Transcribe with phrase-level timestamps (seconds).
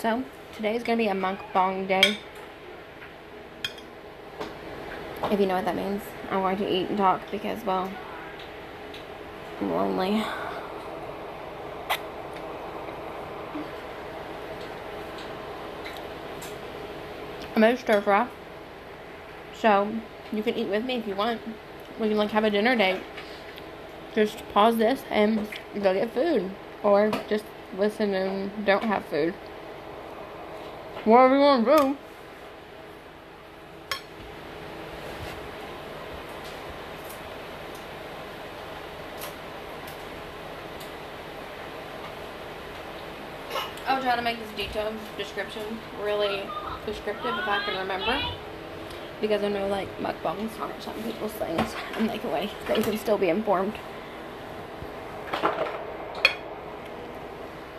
[0.00, 0.24] So,
[0.56, 2.16] today is going to be a mukbang day.
[5.24, 6.00] If you know what that means.
[6.30, 7.92] I'm going to eat and talk because, well,
[9.60, 10.24] I'm lonely.
[17.54, 18.26] I'm going to stir fry.
[19.52, 19.92] So,
[20.32, 21.42] you can eat with me if you want.
[22.00, 23.02] We can, like, have a dinner date.
[24.14, 26.52] Just pause this and go get food.
[26.82, 27.44] Or just
[27.76, 29.34] listen and don't have food.
[31.04, 31.96] Whatever you want to do.
[43.86, 45.62] I'll try to make this detailed description
[46.02, 46.42] really
[46.84, 48.20] descriptive if I can remember.
[49.22, 52.98] Because I know like mukbangs aren't some people's things and like a way they can
[52.98, 53.74] still be informed.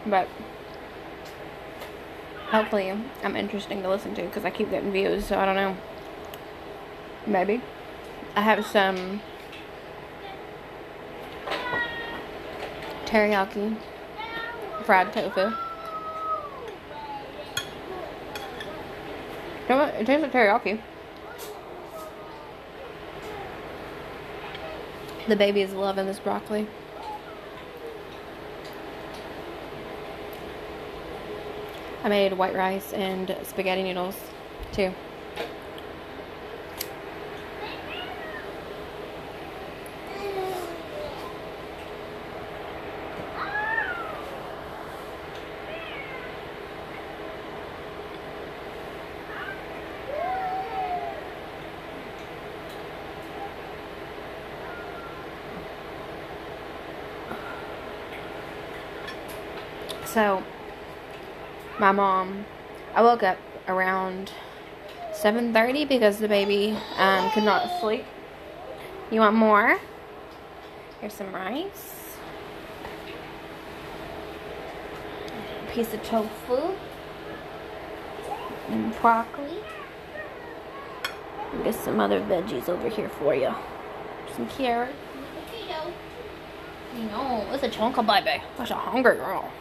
[0.07, 0.27] But
[2.51, 5.77] hopefully I'm interesting to listen to because I keep getting views, so I don't know.
[7.25, 7.61] Maybe.
[8.35, 9.21] I have some
[13.05, 13.77] teriyaki
[14.83, 15.41] fried tofu.
[15.41, 15.49] You
[19.69, 19.95] know what?
[19.95, 20.81] It tastes like teriyaki.
[25.27, 26.67] The baby is loving this broccoli.
[32.03, 34.17] I made white rice and spaghetti noodles
[34.71, 34.91] too.
[60.05, 60.43] So,
[61.81, 62.45] my mom,
[62.93, 64.31] I woke up around
[65.13, 68.05] 7.30 because the baby um, could not sleep.
[69.09, 69.79] You want more?
[71.01, 72.17] Here's some rice.
[75.67, 76.75] A piece of tofu.
[78.69, 79.57] And broccoli.
[81.51, 83.53] And get some other veggies over here for you.
[84.35, 84.93] Some carrot.
[86.95, 88.43] You know, it's a chunk of baby.
[88.57, 89.51] That's a hungry girl.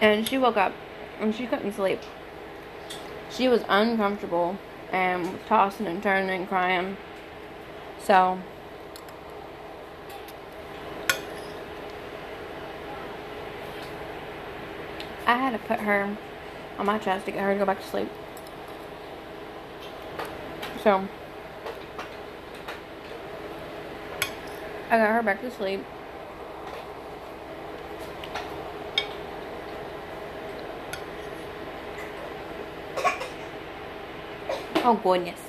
[0.00, 0.72] And she woke up
[1.20, 2.00] and she couldn't sleep.
[3.30, 4.58] She was uncomfortable
[4.90, 6.96] and was tossing and turning and crying.
[8.02, 8.38] So
[15.26, 16.16] I had to put her
[16.78, 18.08] on my chest to get her to go back to sleep.
[20.82, 21.06] So
[24.88, 25.84] I got her back to sleep.
[34.94, 35.40] Goodness.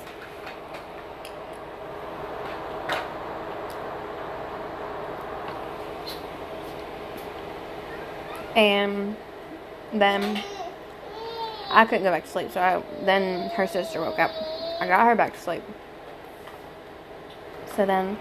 [8.54, 9.16] And
[9.92, 10.42] then
[11.70, 14.30] I couldn't go back to sleep, so I, then her sister woke up.
[14.80, 15.62] I got her back to sleep.
[17.74, 18.18] So then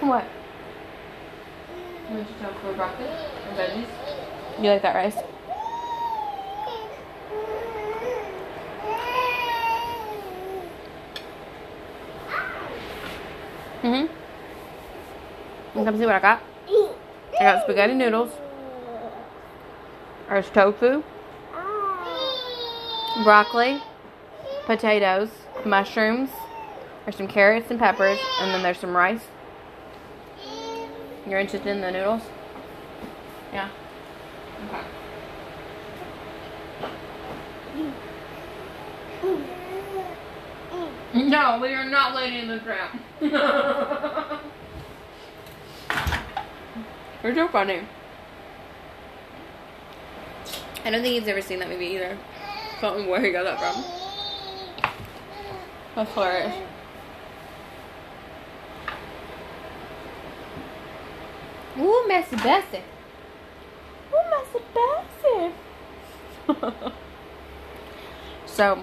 [0.00, 0.24] What?
[2.62, 4.62] For broccoli and veggies?
[4.62, 5.16] You like that rice?
[13.82, 15.84] Mm-hmm.
[15.84, 16.42] Come see what I got?
[17.40, 18.32] I got spaghetti noodles.
[20.28, 21.02] There's tofu.
[23.22, 23.80] Broccoli.
[24.66, 25.28] Potatoes.
[25.64, 26.30] Mushrooms.
[27.04, 28.18] There's some carrots and peppers.
[28.40, 29.22] And then there's some rice.
[31.28, 32.22] You're interested in the noodles?
[33.52, 33.68] Yeah.
[34.66, 34.80] Okay.
[41.14, 42.96] No, we are not laying in the trap.
[47.22, 47.80] You're so funny.
[50.84, 52.16] I don't think he's ever seen that movie either.
[52.80, 53.84] Don't know where he got that from.
[55.94, 56.54] That's hilarious.
[61.78, 62.82] Ooh, messy Bessie.
[64.12, 65.52] Ooh, messy Bessie.
[68.46, 68.82] so,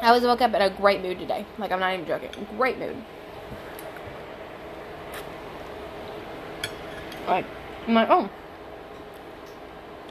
[0.00, 1.44] I was woke up in a great mood today.
[1.58, 2.30] Like I'm not even joking.
[2.56, 2.96] Great mood.
[7.26, 7.44] Like
[7.86, 8.30] I'm like, oh,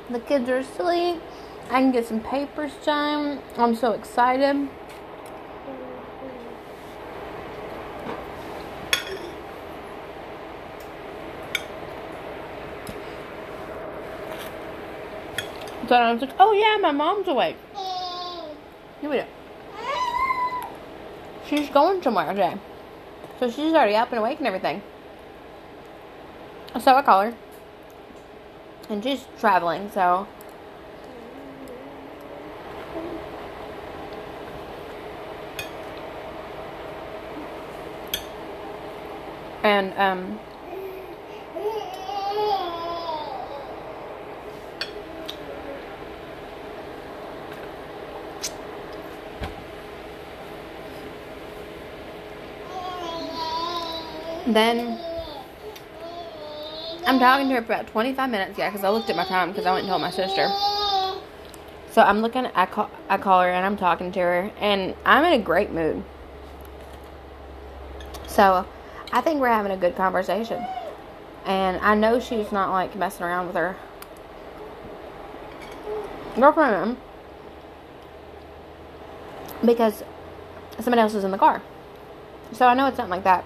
[0.09, 1.21] the kids are asleep.
[1.69, 3.39] I can get some papers done.
[3.57, 4.69] I'm so excited.
[15.87, 17.55] So I was like, oh yeah, my mom's awake.
[19.01, 19.23] Give me.
[21.47, 22.55] She's going somewhere today.
[23.39, 24.81] So she's already up and awake and everything.
[26.77, 27.33] So I call her.
[28.89, 30.27] And she's traveling, so.
[39.63, 40.39] And, um.
[54.47, 54.97] Then
[57.05, 59.49] I'm talking to her for about 25 minutes, yeah, because I looked at my time
[59.49, 60.47] because I went and told my sister.
[61.91, 65.25] So I'm looking, I call, I call her and I'm talking to her, and I'm
[65.25, 66.03] in a great mood.
[68.27, 68.65] So
[69.11, 70.65] I think we're having a good conversation.
[71.45, 73.75] And I know she's not like messing around with her
[76.35, 76.97] girlfriend
[79.65, 80.03] because
[80.79, 81.61] somebody else is in the car.
[82.53, 83.43] So I know it's something like that.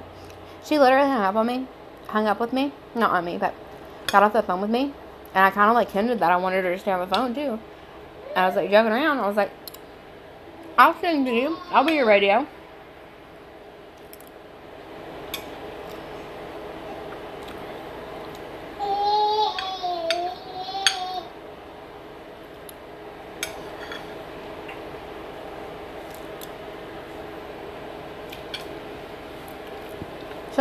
[0.63, 1.67] She literally hung up on me,
[2.07, 3.53] hung up with me, not on me, but
[4.07, 4.93] got off the phone with me,
[5.33, 7.33] and I kind of like hinted that I wanted her to stay on the phone
[7.33, 7.59] too.
[8.29, 9.19] And I was like joking around.
[9.19, 9.51] I was like,
[10.77, 11.57] "I'll sing to you.
[11.71, 12.47] I'll be your radio."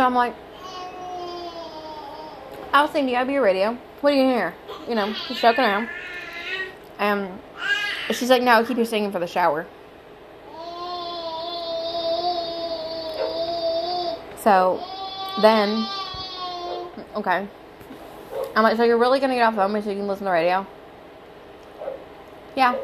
[0.01, 0.33] So I'm like,
[2.73, 3.77] I was thinking I'd be a radio.
[3.99, 4.55] What do you hear?
[4.89, 5.89] You know, just joking around.
[6.97, 7.39] And
[8.09, 9.67] she's like, no, keep your singing for the shower.
[14.39, 14.83] So
[15.39, 15.85] then,
[17.15, 17.47] okay.
[18.55, 20.29] I'm like, so you're really gonna get off the phone so you can listen to
[20.29, 20.65] the radio?
[22.55, 22.75] Yeah.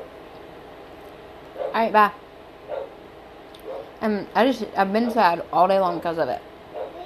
[1.70, 2.12] Alright, bye.
[4.02, 6.44] And I just, I've been sad all day long because of it.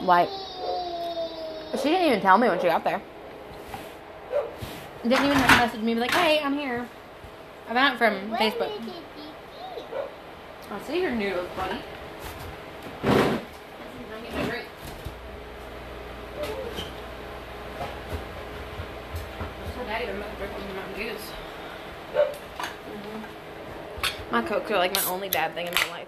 [0.01, 0.30] Like,
[1.77, 3.01] she didn't even tell me when she got there.
[5.03, 6.88] Didn't even message me, like, hey, I'm here.
[7.69, 8.71] I found it from Facebook.
[10.71, 11.80] I see your noodles, buddy.
[24.31, 26.07] My cokes are like my only bad thing in my life.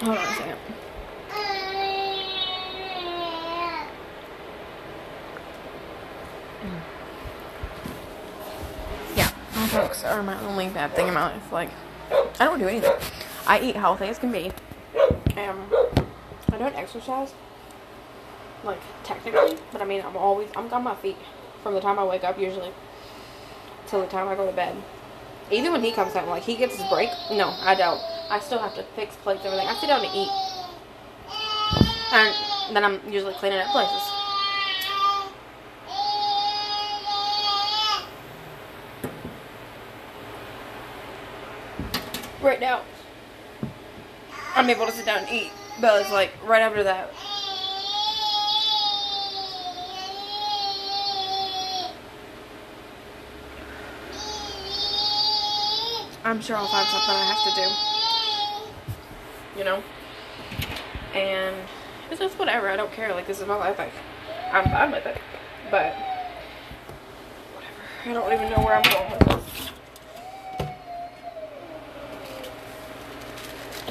[0.00, 0.58] Hold on a second.
[9.16, 9.68] Yeah, my
[10.04, 11.52] are my only bad thing in my life.
[11.52, 11.70] Like,
[12.12, 12.92] I don't do anything.
[13.46, 14.52] I eat healthy as can be.
[15.36, 15.66] Um,
[16.52, 17.34] I don't exercise.
[18.62, 21.16] Like, technically, but I mean, I'm always, I'm on my feet
[21.64, 22.70] from the time I wake up usually
[23.88, 24.76] till the time I go to bed.
[25.50, 27.08] Even when he comes home, like he gets his break.
[27.32, 28.00] No, I don't.
[28.30, 29.66] I still have to fix plates, everything.
[29.66, 30.28] I sit down to eat,
[32.12, 34.02] and then I'm usually cleaning up places.
[42.42, 42.82] Right now,
[44.54, 47.10] I'm able to sit down and eat, but it's like right after that.
[56.24, 57.87] I'm sure I'll find something I have to do.
[59.58, 59.82] You know?
[61.14, 61.56] And
[62.10, 62.68] it's just whatever.
[62.68, 63.12] I don't care.
[63.12, 63.80] Like, this is my life.
[63.80, 63.90] I,
[64.52, 65.20] I'm fine with it.
[65.70, 65.94] But,
[67.52, 67.74] whatever.
[68.06, 69.70] I don't even know where I'm going with this.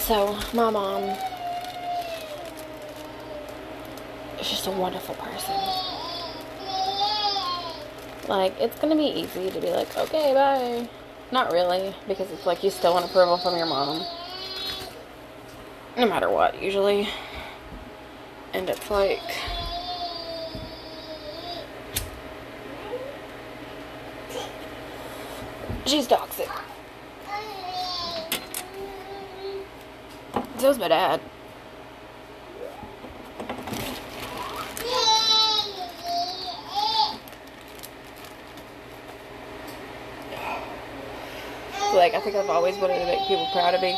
[0.04, 1.04] So, my mom
[4.40, 5.56] is just a wonderful person.
[8.30, 10.88] Like, it's gonna be easy to be like, okay, bye.
[11.32, 14.06] Not really, because it's like you still want approval from your mom
[15.98, 17.10] no matter what, usually.
[18.54, 19.20] And it's like.
[25.86, 26.50] She's toxic.
[30.58, 31.22] So's my dad.
[41.94, 43.98] Like, I think I've always wanted to make people proud of me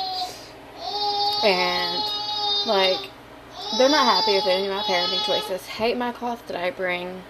[1.44, 2.04] and
[2.66, 3.10] like
[3.78, 5.66] they're not happy with any of my parenting choices.
[5.66, 7.22] Hate my cloth that I bring.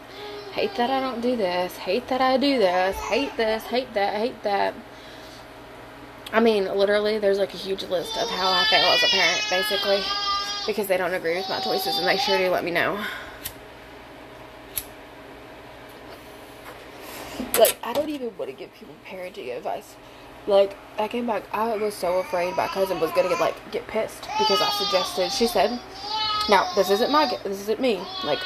[0.54, 1.78] Hate that I don't do this.
[1.78, 2.96] Hate that I do this.
[2.96, 3.64] Hate this.
[3.66, 4.16] Hate that.
[4.16, 4.74] Hate that.
[6.32, 9.46] I mean, literally, there's like a huge list of how I fail as a parent,
[9.50, 10.02] basically,
[10.68, 13.04] because they don't agree with my choices, and they sure do let me know.
[17.58, 19.96] Like, I don't even want to give people parenting advice.
[20.48, 23.88] Like, I came back, I was so afraid my cousin was gonna get like get
[23.88, 25.32] pissed because I suggested.
[25.32, 25.80] She said,
[26.50, 28.02] "Now, this isn't my, this isn't me.
[28.24, 28.40] Like,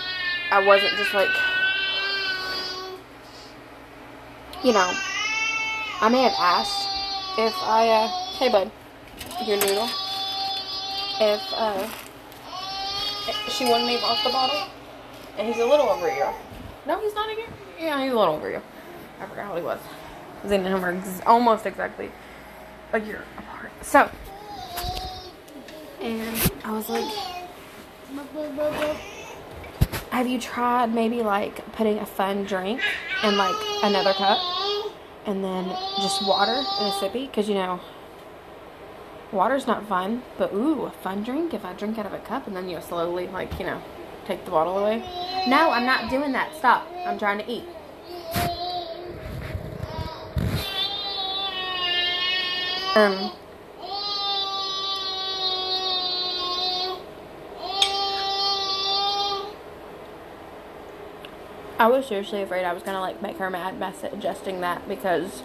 [0.52, 1.30] I wasn't just like,
[4.64, 4.94] you know,
[6.02, 6.90] I may have asked
[7.38, 8.08] if I, uh,
[8.38, 8.72] hey bud,
[9.46, 9.90] your noodle.
[11.20, 11.88] If uh,
[13.50, 14.68] she wanted me off the bottle,
[15.38, 16.34] and he's a little over year.
[16.86, 17.36] No, he's not a.
[17.80, 18.62] Yeah, he's a little over year.
[19.20, 19.80] I forgot how he was.
[20.48, 22.12] Zane and him are ex- almost exactly
[22.92, 23.72] a year apart.
[23.82, 24.10] So,
[26.02, 27.06] and I was like,
[30.12, 32.82] have you tried maybe like putting a fun drink
[33.24, 34.38] in like another cup
[35.26, 35.66] and then
[36.02, 37.28] just water in a sippy?
[37.28, 37.80] Because you know,
[39.32, 42.48] water's not fun, but ooh, a fun drink if I drink out of a cup
[42.48, 43.82] and then you slowly like, you know,
[44.26, 45.00] take the bottle away.
[45.48, 46.56] No, I'm not doing that.
[46.56, 46.88] Stop.
[47.06, 47.64] I'm trying to eat.
[52.96, 53.32] Um,
[61.80, 65.42] I was seriously afraid I was gonna like make her mad by suggesting that because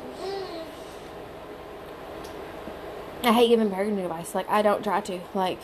[3.25, 4.35] I hate giving parenting advice.
[4.35, 5.21] Like I don't try to.
[5.33, 5.61] Like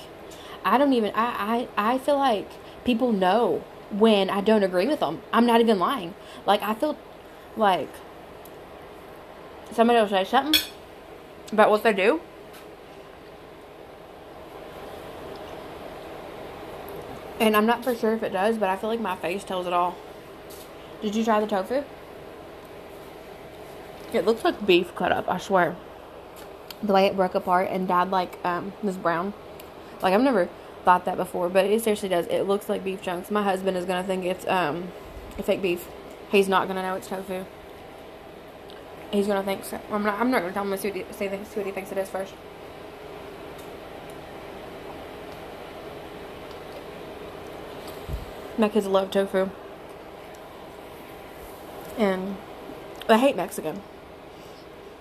[0.64, 1.12] I don't even.
[1.14, 2.48] I I I feel like
[2.84, 5.20] people know when I don't agree with them.
[5.34, 6.14] I'm not even lying.
[6.46, 6.96] Like I feel
[7.58, 7.90] like
[9.70, 10.60] somebody will say something
[11.54, 12.20] about what they do.
[17.40, 19.66] And I'm not for sure if it does, but I feel like my face tells
[19.66, 19.96] it all.
[21.00, 21.84] Did you try the tofu?
[24.12, 25.76] It looks like beef cut up, I swear.
[26.82, 29.34] The way it broke apart and dyed like um this brown.
[30.02, 30.48] Like I've never
[30.84, 32.26] thought that before, but it seriously does.
[32.26, 33.30] It looks like beef chunks.
[33.30, 34.88] My husband is gonna think it's um
[35.42, 35.88] fake beef.
[36.30, 37.44] He's not gonna know it's tofu.
[39.14, 39.80] He's gonna think so.
[39.92, 40.18] I'm not.
[40.18, 41.98] I'm not gonna tell him to see what, he, see, see what he thinks it
[41.98, 42.34] is first.
[48.58, 49.50] My kids love tofu,
[51.96, 52.36] and
[53.06, 53.82] they hate Mexican.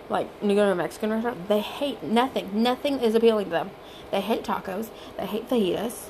[0.10, 2.52] Like when you go to a Mexican restaurant, they hate nothing.
[2.54, 3.72] Nothing is appealing to them.
[4.12, 4.90] They hate tacos.
[5.18, 6.10] They hate fajitas.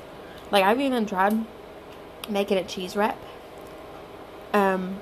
[0.50, 1.46] Like I've even tried
[2.28, 3.16] making a cheese wrap.
[4.52, 5.00] Um,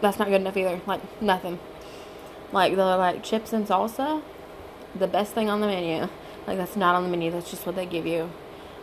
[0.00, 0.80] that's not good enough either.
[0.86, 1.58] Like nothing.
[2.52, 4.22] Like the like chips and salsa,
[4.94, 6.08] the best thing on the menu.
[6.46, 7.30] Like that's not on the menu.
[7.30, 8.30] That's just what they give you,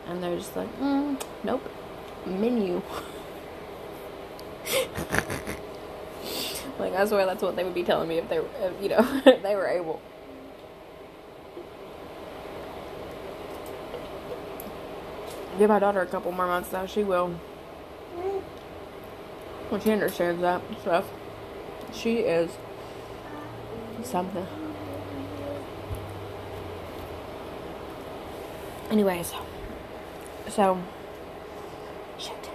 [0.08, 1.64] and they're just like, mm, nope,
[2.26, 2.82] menu.
[6.80, 8.90] like I swear that's what they would be telling me if they, were, if, you
[8.90, 10.02] know, if they were able.
[15.58, 16.88] Give my daughter a couple more months though.
[16.88, 17.40] She will.
[19.70, 21.06] When she understands that stuff,
[21.92, 22.52] she is
[24.04, 24.46] something.
[28.92, 29.34] Anyways,
[30.48, 30.80] so
[32.20, 32.50] shit.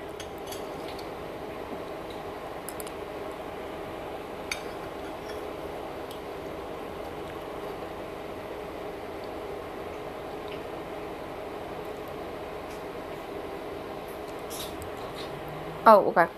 [15.85, 16.29] Oh, okay.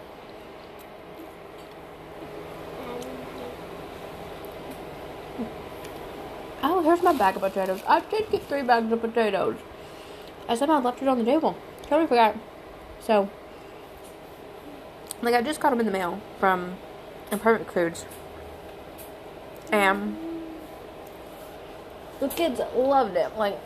[6.62, 7.82] Oh, here's my bag of potatoes.
[7.86, 9.56] I did get three bags of potatoes.
[10.48, 11.56] I somehow oh, left it on the table.
[11.82, 12.36] Totally forgot.
[13.00, 13.28] So,
[15.22, 16.76] like, I just got them in the mail from
[17.30, 18.04] Imperfect Foods.
[19.72, 20.16] And
[22.20, 23.36] the kids loved it.
[23.36, 23.58] Like,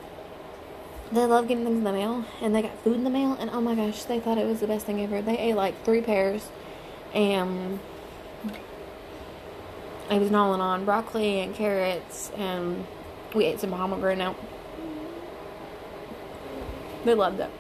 [1.13, 2.25] they love getting things in the mail.
[2.41, 3.37] And they got food in the mail.
[3.39, 5.23] And oh my gosh, they thought it was the best thing ever.
[5.23, 6.49] They ate like three pears.
[7.15, 7.79] And
[10.11, 12.85] I was gnawing on broccoli and carrots, and
[13.35, 14.37] we ate some pomegranate.
[17.05, 17.51] They loved it.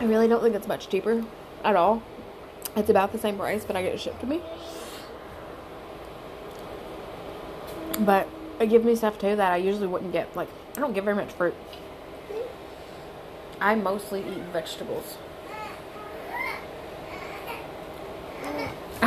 [0.00, 1.24] I really don't think it's much cheaper
[1.62, 2.02] at all.
[2.74, 4.40] It's about the same price, but I get it shipped to me.
[8.00, 8.26] But
[8.58, 10.34] it gives me stuff too that I usually wouldn't get.
[10.34, 11.54] Like, I don't get very much fruit.
[13.60, 15.18] I mostly eat vegetables.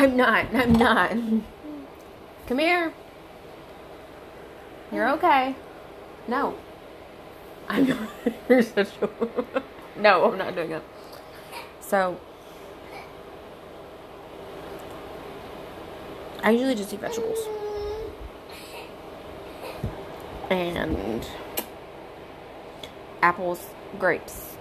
[0.06, 0.46] I'm not.
[0.54, 1.10] I'm not.
[2.46, 2.94] Come here.
[4.92, 5.56] You're okay.
[6.28, 6.54] No.
[7.68, 8.10] I'm not.
[8.50, 9.10] You're such a.
[10.00, 10.84] no, I'm not doing it.
[11.80, 12.20] So.
[16.44, 17.40] I usually just eat vegetables.
[20.52, 21.28] And
[23.24, 23.66] apples,
[23.98, 24.56] grapes.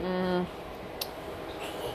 [0.00, 0.46] Mm.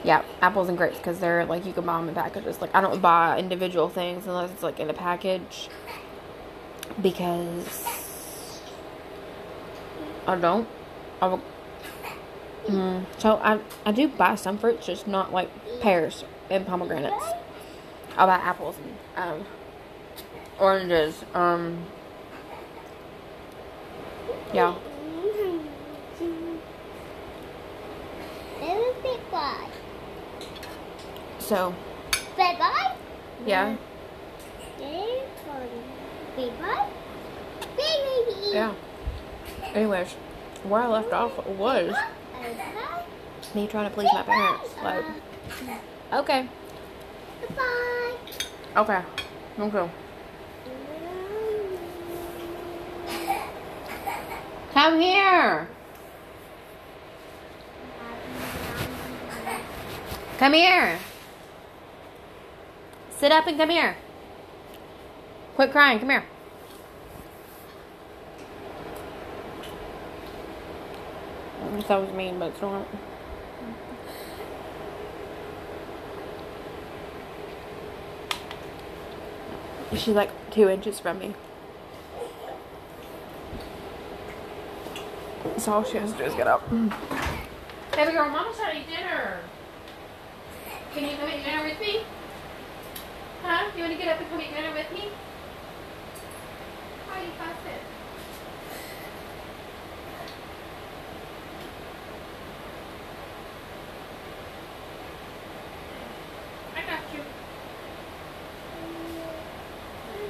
[0.03, 2.59] Yeah, apples and grapes because they're like you can buy them in packages.
[2.59, 5.69] Like I don't buy individual things unless it's like in a package
[7.01, 7.87] because
[10.27, 10.67] I don't.
[11.21, 11.41] I will,
[12.67, 15.49] mm, so I I do buy some fruits, just not like
[15.81, 17.25] pears and pomegranates.
[18.17, 18.75] I'll buy apples
[19.15, 19.45] and um,
[20.59, 21.23] oranges.
[21.33, 21.85] Um,
[24.53, 24.75] yeah.
[31.51, 31.75] So,
[32.37, 32.95] Bye bye.
[33.45, 33.75] yeah,
[34.79, 36.87] Bye bye.
[37.75, 38.53] Baby.
[38.53, 38.73] yeah.
[39.73, 40.13] Anyways,
[40.63, 41.93] where I left off was
[43.53, 44.69] me trying to please my parents.
[44.81, 45.03] Like,
[46.13, 46.47] okay,
[47.57, 48.15] Bye.
[48.77, 49.01] okay,
[49.57, 49.89] okay.
[54.73, 55.67] Come here.
[60.39, 60.97] Come here.
[63.21, 63.97] Sit up and come here.
[65.53, 65.99] Quit crying.
[65.99, 66.25] Come here.
[71.87, 72.87] That was mean, but it's not.
[79.91, 81.35] She's like two inches from me.
[85.59, 86.67] So all she has to do is get up.
[86.71, 89.41] Baby girl, mama's eat dinner.
[90.95, 92.03] Can you come eat dinner with me?
[93.43, 93.71] Huh?
[93.75, 95.09] You want to get up and come eat dinner with me?
[97.09, 97.81] How you pass it?
[106.75, 107.21] I got you.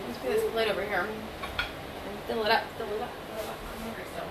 [0.08, 1.06] Let's put this plate over here.
[1.08, 3.58] And fill it up, fill it up, fill it up.
[3.76, 4.30] I'm hungry still.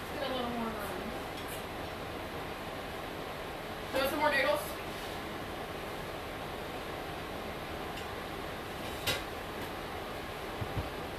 [0.00, 0.74] Let's get a little more room.
[3.92, 4.64] Do you want some more noodles?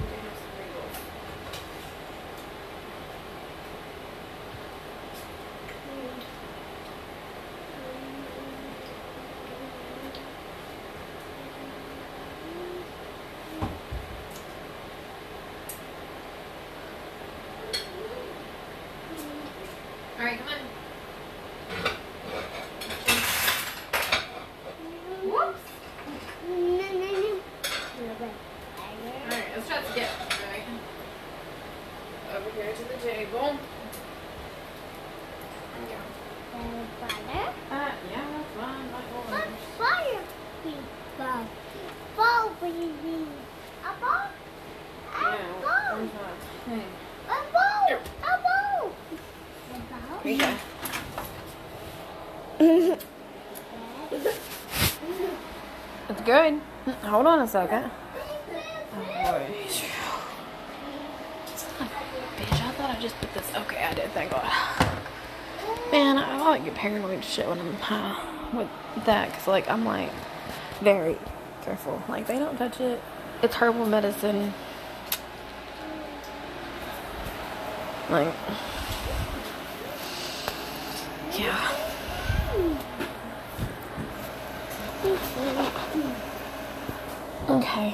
[0.00, 0.96] Noodles, noodles.
[20.18, 20.54] All right, come on.
[25.24, 25.64] Whoops.
[26.48, 26.58] All
[29.30, 30.66] right, let's try to get right
[32.36, 33.48] over here to the table.
[35.88, 36.04] Yeah.
[37.70, 38.86] Uh, yeah, that's fine.
[38.92, 39.52] My orders.
[45.20, 45.42] Yeah,
[45.90, 46.30] where's my
[46.66, 46.90] thing?
[50.22, 50.50] Here you go.
[56.08, 56.60] It's good.
[57.02, 57.90] Hold on a second.
[62.36, 63.54] Bitch, I thought I just put this.
[63.54, 64.10] Okay, I did.
[64.12, 64.50] Thank God.
[65.92, 68.68] Man, I, I like get paranoid shit when I'm high with
[69.04, 70.10] that, cause like I'm like
[70.80, 71.18] very
[71.64, 72.02] careful.
[72.08, 72.98] Like they don't touch it.
[73.42, 74.54] It's herbal medicine.
[78.08, 78.32] Like,
[81.38, 81.82] yeah.
[87.48, 87.90] Okay.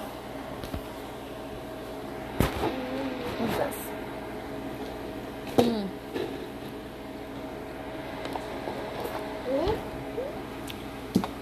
[3.38, 3.76] What's this?
[5.56, 5.88] Mm.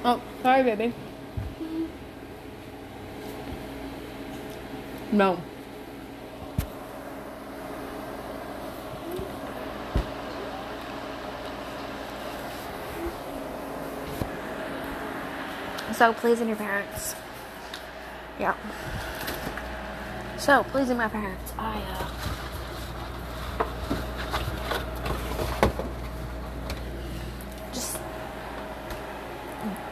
[0.04, 0.92] Oh, sorry, baby.
[5.12, 5.38] No.
[15.92, 17.14] So, pleasing your parents.
[18.38, 18.54] Yeah.
[20.36, 21.52] So, pleasing my parents.
[21.56, 22.10] I, uh.
[27.72, 27.98] Just.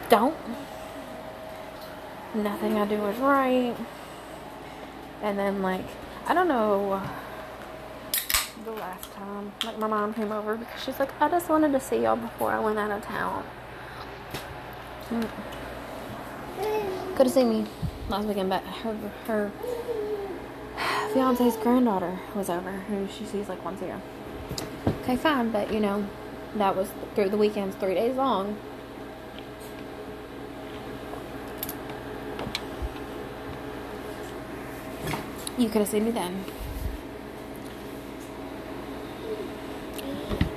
[0.09, 0.35] Don't.
[2.35, 3.75] Nothing I do is right.
[5.21, 5.85] And then, like,
[6.27, 7.01] I don't know
[8.65, 11.79] the last time, like my mom came over because she's like, I just wanted to
[11.79, 13.45] see y'all before I went out of town.
[15.09, 15.29] Mm.
[17.15, 17.65] Could have seen me
[18.09, 18.93] last weekend, but her
[19.27, 19.51] her
[21.13, 24.01] fiance's granddaughter was over, who she sees like once a year.
[25.03, 26.05] Okay, fine, but you know,
[26.55, 28.57] that was through the weekends, three days long.
[35.57, 36.43] You could have seen me then.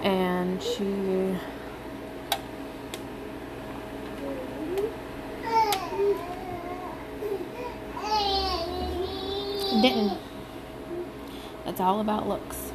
[0.03, 1.37] And she
[9.81, 10.19] didn't.
[11.65, 12.73] It's all about looks.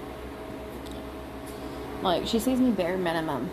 [2.01, 3.49] Like, she sees me bare minimum.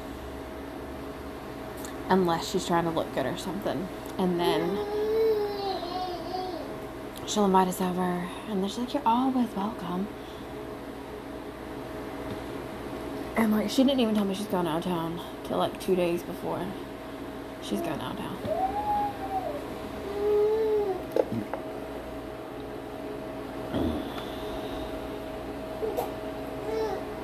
[2.08, 3.88] Unless she's trying to look good or something.
[4.16, 4.78] And then
[7.30, 8.28] she'll invite us over.
[8.48, 10.08] And she's like, You're always welcome.
[13.36, 15.94] And like, she didn't even tell me she's going out of town till like two
[15.94, 16.66] days before
[17.62, 18.36] she's going out of town.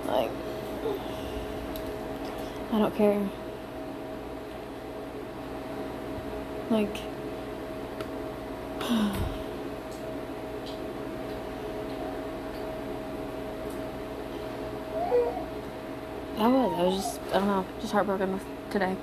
[0.06, 0.30] Like,
[2.72, 3.28] I don't care.
[6.70, 6.96] Like,
[16.46, 16.96] I was.
[16.96, 18.96] Just, I don't know, just heartbroken today.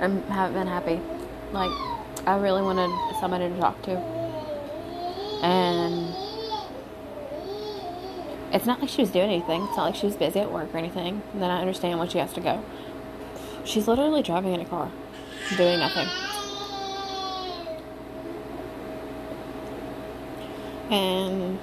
[0.00, 1.00] I haven't been happy.
[1.52, 1.70] Like,
[2.26, 3.96] I really wanted somebody to talk to.
[5.42, 6.14] And
[8.52, 9.62] it's not like she was doing anything.
[9.62, 11.22] It's not like she was busy at work or anything.
[11.34, 12.64] Then I understand why she has to go.
[13.64, 14.90] She's literally driving in a car,
[15.56, 16.08] doing nothing.
[20.90, 21.58] And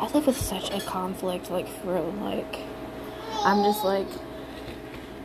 [0.00, 2.58] I live with such a conflict, like, for, like,
[3.44, 4.06] I'm just like,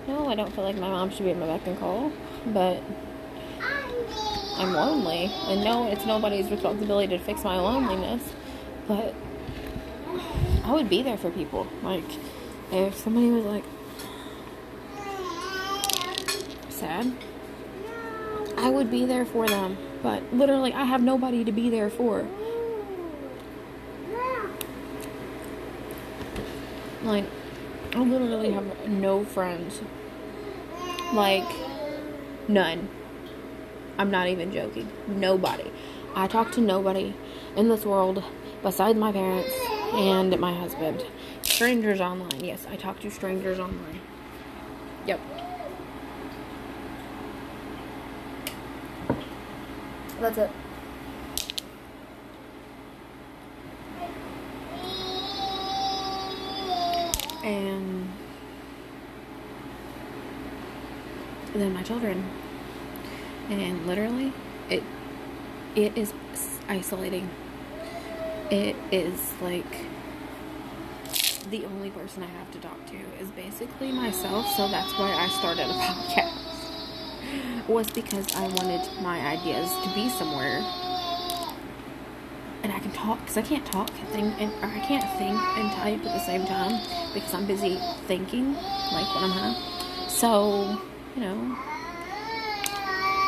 [0.08, 2.12] no, I don't feel like my mom should be at my beck and call,
[2.48, 2.82] but
[4.58, 5.32] I'm lonely.
[5.48, 8.22] And no, it's nobody's responsibility to fix my loneliness,
[8.88, 9.14] but
[10.64, 11.68] I would be there for people.
[11.82, 12.04] Like,
[12.72, 13.64] if somebody was like
[16.70, 17.14] sad,
[18.58, 19.78] I would be there for them.
[20.02, 22.28] But literally, I have nobody to be there for.
[27.04, 27.26] Like,
[27.96, 29.82] I literally have no friends.
[31.14, 31.48] Like,
[32.48, 32.90] none.
[34.00, 34.90] I'm not even joking.
[35.08, 35.72] Nobody.
[36.16, 37.14] I talk to nobody
[37.56, 38.24] in this world
[38.64, 39.54] besides my parents
[39.94, 41.06] and my husband.
[41.44, 42.44] Strangers online.
[42.44, 44.02] Yes, I talk to strangers online.
[45.06, 45.20] Yep.
[50.20, 50.52] That's it.
[57.44, 58.10] And
[61.54, 62.24] then my children.
[63.50, 64.32] And literally,
[64.70, 64.84] it
[65.76, 66.14] it is
[66.70, 67.30] isolating.
[68.50, 69.66] It is like
[71.50, 75.28] the only person I have to talk to is basically myself, so that's why I
[75.28, 76.40] started a podcast.
[77.68, 80.64] Was because I wanted my ideas to be somewhere
[82.64, 85.38] and I can talk because I can't talk and think and or I can't think
[85.58, 86.82] and type at the same time
[87.14, 90.10] because I'm busy thinking like when I'm home.
[90.10, 90.80] So,
[91.16, 91.58] you know,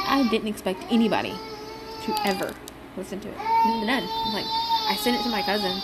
[0.07, 1.33] I didn't expect anybody
[2.03, 2.53] to ever
[2.95, 3.37] listen to it.
[3.85, 4.07] None.
[4.33, 4.45] Like
[4.87, 5.81] I sent it to my cousin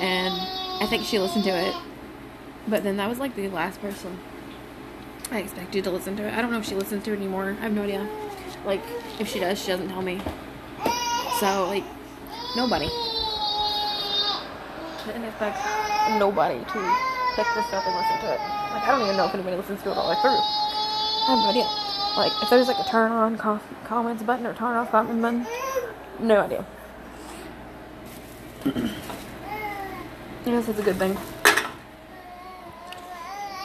[0.00, 0.34] and
[0.82, 1.74] I think she listened to it.
[2.66, 4.18] But then that was like the last person
[5.30, 6.34] I expected to listen to it.
[6.34, 7.56] I don't know if she listens to it anymore.
[7.58, 8.08] I have no idea.
[8.64, 8.82] Like,
[9.18, 10.20] if she does, she doesn't tell me.
[11.40, 11.84] So, like,
[12.56, 12.88] nobody.
[15.04, 15.58] I didn't expect
[16.18, 16.96] nobody to
[17.36, 18.40] pick this up and listen to it.
[18.72, 20.30] Like, I don't even know if anybody listens to it all the way through.
[20.30, 21.68] I have no idea.
[22.16, 25.46] Like, if there's like a turn on com- comments button or turn off comment button,
[26.18, 26.64] no idea.
[28.64, 28.70] I
[30.46, 31.14] guess it's a good thing.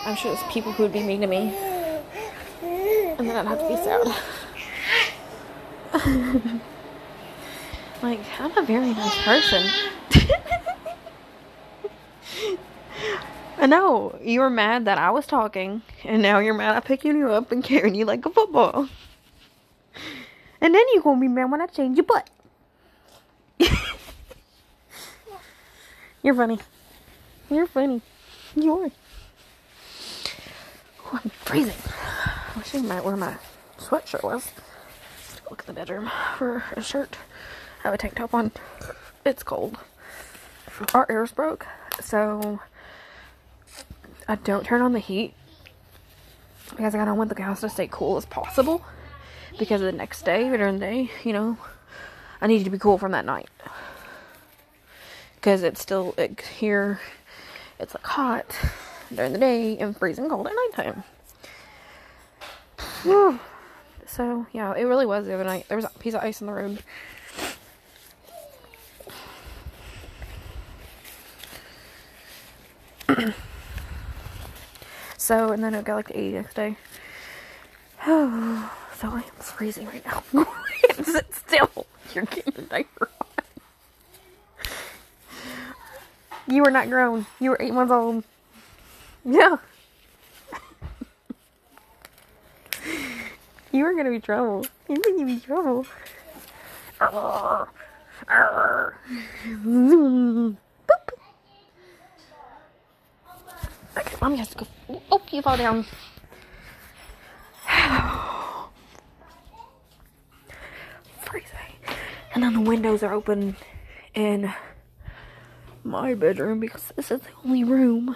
[0.05, 1.55] I'm sure there's people who would be mean to me.
[2.61, 4.13] And then I'd have to be sad.
[8.03, 9.69] like, I'm a very nice person.
[13.57, 14.17] I know.
[14.21, 17.51] You were mad that I was talking, and now you're mad I picking you up
[17.51, 18.89] and carrying you like a football.
[20.59, 22.29] And then you're gonna be mad when I change your butt.
[26.23, 26.59] you're funny.
[27.49, 28.01] You're funny.
[28.55, 28.91] You are.
[31.05, 31.75] Oh, I'm freezing.
[31.95, 33.35] I wish I might wear my
[33.77, 34.51] sweatshirt was.
[35.49, 37.17] Look in the bedroom for a shirt.
[37.83, 38.51] I have a tank top on.
[39.25, 39.77] It's cold.
[40.93, 41.65] Our ears broke,
[41.99, 42.59] so
[44.27, 45.33] I don't turn on the heat
[46.69, 48.83] because I don't want the house to stay cool as possible.
[49.57, 51.57] Because the next day during the day, you know,
[52.39, 53.49] I need to be cool from that night.
[55.35, 56.99] Because it's still like, here,
[57.79, 58.55] it's like hot
[59.13, 61.03] during the day and freezing cold at nighttime.
[64.07, 65.67] So yeah, it really was the other night.
[65.69, 66.83] There was a piece of ice in the road.
[75.17, 76.75] so and then it got like to 80 next day.
[78.05, 80.23] Oh, so I am freezing right now.
[81.03, 81.85] Sit still.
[82.13, 83.09] You're getting a diaper.
[86.47, 87.27] You were not grown.
[87.39, 88.23] You were eight months old.
[89.23, 89.57] Yeah.
[93.71, 94.65] you were gonna be trouble.
[94.89, 95.85] You think you'd be trouble.
[96.99, 97.69] Arr.
[98.27, 98.97] Arr.
[104.21, 104.67] mommy has to go.
[105.11, 105.85] Oh, you fall down.
[111.21, 111.75] Freezing.
[112.33, 113.57] And then the windows are open
[114.13, 114.53] in
[115.83, 118.15] my bedroom because this is the only room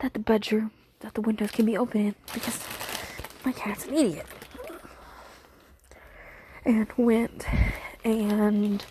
[0.00, 2.58] that the bedroom that the windows can be open in because
[3.44, 4.26] my cat's an idiot.
[6.64, 7.46] And went
[8.04, 8.84] and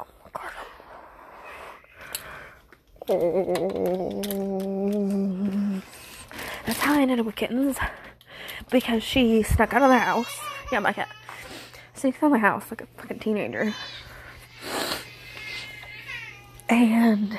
[0.00, 0.50] oh my god.
[3.03, 3.03] Oh.
[6.66, 7.76] That's how I ended up with kittens
[8.70, 10.38] because she snuck out of the house.
[10.72, 11.08] Yeah, my cat
[11.94, 13.74] sneaks out of the house like a fucking teenager.
[16.68, 17.38] And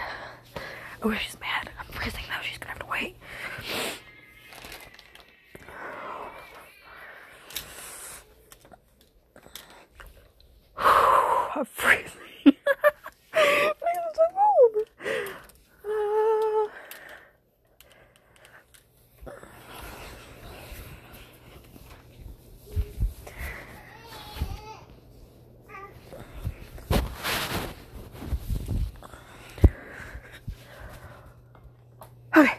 [1.01, 1.69] oh, she's mad.
[1.79, 2.39] I'm freezing now.
[2.41, 3.17] She's gonna have to wait.
[10.77, 12.11] I'm freezing.
[13.33, 13.73] I'm
[14.13, 14.87] so cold.
[32.27, 32.57] Uh, okay.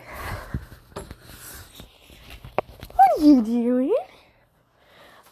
[2.94, 3.94] What are you doing?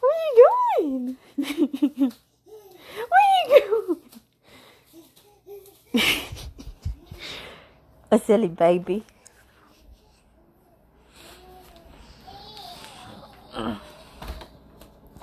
[0.00, 2.12] What are you doing?
[3.08, 4.00] what are you doing?
[8.14, 9.04] A silly baby.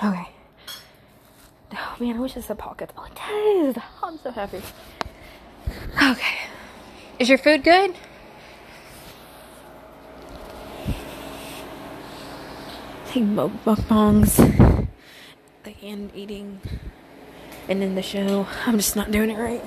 [0.04, 0.28] Okay.
[1.72, 2.92] Oh man, I wish this had pockets.
[2.98, 3.16] Oh, it
[3.76, 3.84] does.
[4.04, 4.62] I'm so happy.
[6.04, 6.38] Okay.
[7.18, 7.96] Is your food good?
[13.08, 14.36] Take mug mukbangs.
[15.64, 16.60] The hand eating.
[17.70, 18.48] And in the show.
[18.66, 19.64] I'm just not doing it right.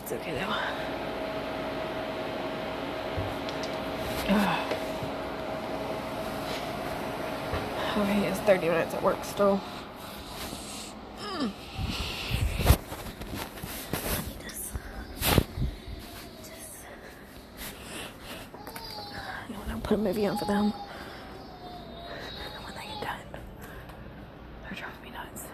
[0.00, 0.87] It's okay though.
[7.98, 9.60] Okay, it's 30 minutes at work still.
[11.20, 11.50] Mm.
[14.38, 14.70] This.
[16.38, 16.84] Just.
[19.48, 20.70] You put a movie on for them.
[22.62, 23.40] When they get done.
[24.62, 25.46] They're driving me nuts.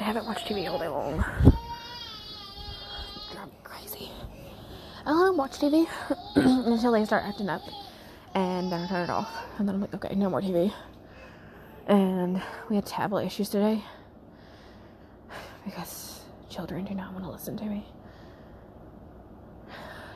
[0.00, 1.24] They haven't watched TV all day long.
[3.32, 4.10] Drive me crazy.
[5.06, 5.86] I don't watch TV
[6.76, 7.62] until they start acting up,
[8.34, 9.30] and then I turn it off.
[9.58, 10.72] And then I'm like, okay, no more TV.
[11.86, 13.82] And we had tablet issues today
[15.64, 17.86] because children do not want to listen to me.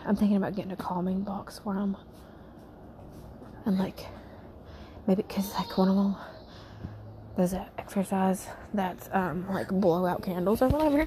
[0.07, 1.97] I'm thinking about getting a calming box for them,
[3.65, 4.07] and like
[5.07, 6.17] maybe because like one of them
[7.37, 11.07] does an exercise that's um like blow out candles or whatever.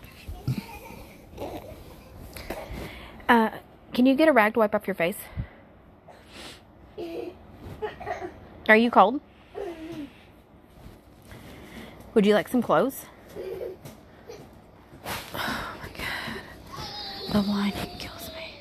[3.28, 3.50] Uh,
[3.94, 5.18] can you get a rag to wipe off your face?
[8.70, 9.20] Are you cold?
[12.14, 13.06] Would you like some clothes?
[15.36, 17.34] Oh my god.
[17.34, 18.56] The whining kills me.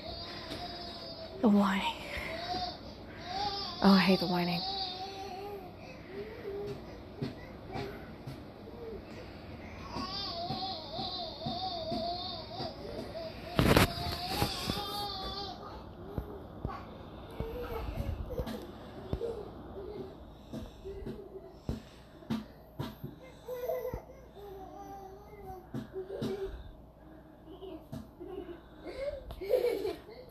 [1.40, 1.94] The whining.
[3.82, 4.60] Oh, I hate the whining.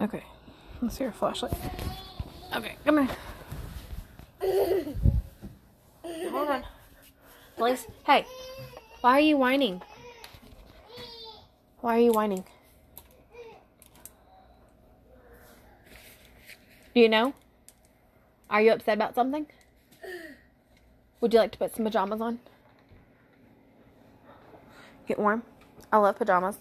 [0.02, 0.24] Okay,
[0.82, 1.54] let's see your flashlight.
[2.56, 3.16] Okay, come here.
[6.32, 6.64] Hold on.
[7.58, 8.26] Blaze, hey,
[9.02, 9.84] why are you whining?
[11.82, 12.44] Why are you whining?
[16.96, 17.36] Do you know?
[18.50, 19.46] Are you upset about something?
[21.20, 22.40] Would you like to put some pajamas on?
[25.08, 25.44] Get warm.
[25.92, 26.58] I love pajamas.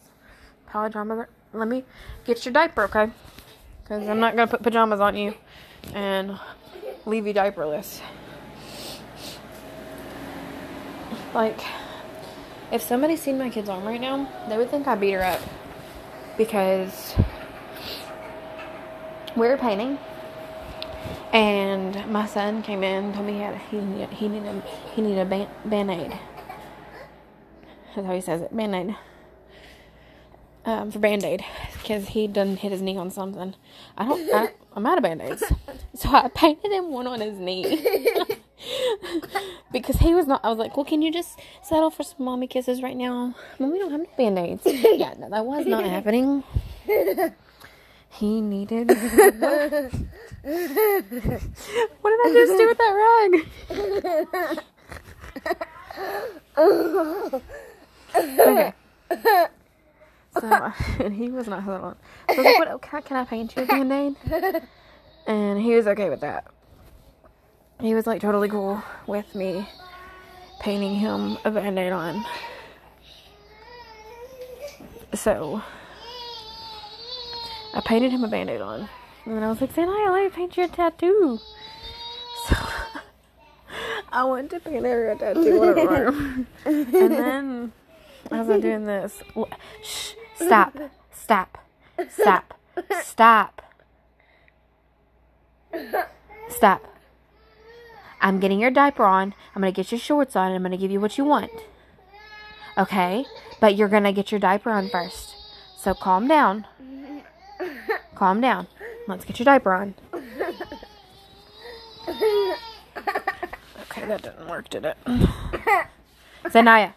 [0.67, 1.29] Pajamas.
[1.55, 1.85] Let me
[2.27, 3.11] get your diaper, okay?
[3.91, 5.35] Because I'm not gonna put pajamas on you
[5.95, 6.39] and
[7.07, 8.01] leave you diaperless.
[11.35, 11.61] Like,
[12.71, 15.41] if somebody seen my kid's arm right now, they would think I beat her up
[16.39, 17.17] because
[19.35, 19.99] we were painting,
[21.33, 24.63] and my son came in and told me he had he needed, he needed
[24.95, 26.13] he needed a ban- band aid.
[27.97, 28.97] That's how he says it, band aid.
[30.65, 31.45] Um, for band aid
[31.91, 33.57] because he done hit his knee on something.
[33.99, 34.33] I don't.
[34.33, 35.43] I, I'm out of band aids,
[35.95, 37.65] so I painted him one on his knee.
[39.73, 40.45] because he was not.
[40.45, 43.73] I was like, "Well, can you just settle for some mommy kisses right now?" Well,
[43.73, 44.63] we don't have no band aids.
[44.67, 46.45] yeah, no, that was not happening.
[48.11, 48.87] He needed.
[48.89, 49.15] what did
[52.25, 53.35] I just do with that rug?
[58.39, 58.73] okay.
[60.39, 61.97] So, and he was not held on.
[62.29, 64.63] So I was like, what, can, I, can I paint you a band aid?
[65.27, 66.45] And he was okay with that.
[67.81, 69.67] He was like totally cool with me
[70.61, 72.25] painting him a band aid on.
[75.15, 75.63] So,
[77.75, 78.89] I painted him a band aid on.
[79.25, 81.39] And then I was like, Santa, I'll let me paint you a tattoo.
[82.49, 82.57] So,
[84.13, 86.47] I went to paint her a tattoo on her arm.
[86.65, 87.73] and then,
[88.31, 89.23] as I'm doing this,
[89.83, 90.77] shh, stop,
[91.13, 91.59] stop,
[92.09, 92.55] stop,
[93.03, 93.63] stop,
[96.49, 96.87] stop.
[98.21, 99.35] I'm getting your diaper on.
[99.55, 100.49] I'm going to get your shorts on.
[100.49, 101.53] And I'm going to give you what you want.
[102.77, 103.25] Okay?
[103.61, 105.35] But you're going to get your diaper on first.
[105.79, 106.67] So calm down.
[108.15, 108.67] Calm down.
[109.09, 109.95] Let's get your diaper on.
[113.91, 114.97] Okay, that didn't work, did it?
[116.45, 116.95] Zanaya.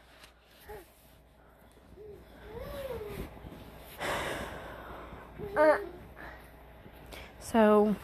[7.40, 7.96] So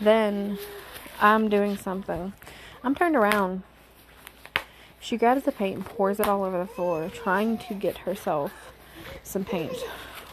[0.00, 0.58] then
[1.20, 2.32] I'm doing something.
[2.84, 3.62] I'm turned around.
[5.00, 8.72] She grabs the paint and pours it all over the floor, trying to get herself
[9.22, 9.76] some paint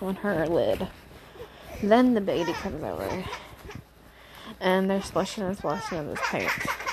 [0.02, 0.88] on her lid.
[1.82, 3.24] Then the baby comes over.
[4.60, 6.52] And they're splashing and splashing in this paint.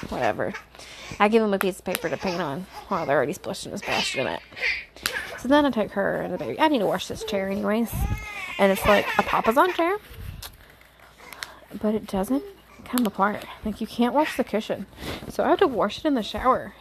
[0.08, 0.54] Whatever.
[1.18, 3.80] I give them a piece of paper to paint on while they're already splashing and
[3.80, 4.40] splashing in it.
[5.38, 6.58] So then I take her and the baby.
[6.58, 7.92] I need to wash this chair anyways.
[8.60, 9.96] And it's like a papasan chair.
[11.80, 12.42] But it doesn't
[12.84, 13.42] come apart.
[13.64, 14.84] Like you can't wash the cushion.
[15.30, 16.74] So I have to wash it in the shower.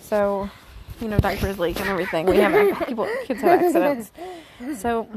[0.00, 0.48] So,
[0.98, 2.24] you know, diapers leak and everything.
[2.24, 2.52] We have
[2.86, 4.10] people kids have accidents.
[4.80, 5.08] So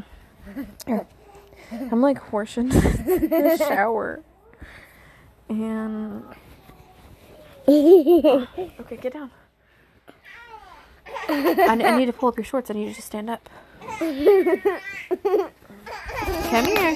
[1.71, 2.69] I'm like washing in
[3.29, 4.21] the shower.
[5.47, 6.25] And
[7.65, 9.31] okay, get down.
[11.29, 12.69] I, I need to pull up your shorts.
[12.69, 13.49] I need you to stand up.
[16.49, 16.95] Come here.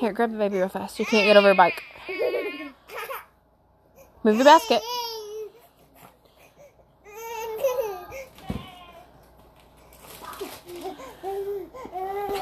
[0.00, 0.98] Here, grab the baby real fast.
[0.98, 1.82] You can't get over a bike.
[4.24, 4.82] Move the basket.